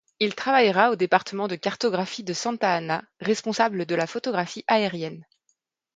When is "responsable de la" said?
3.19-4.07